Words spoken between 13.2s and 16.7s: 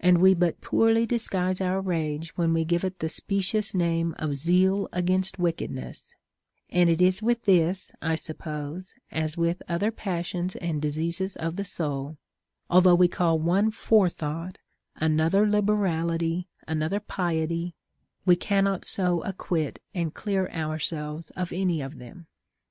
one forethought, another liber ality,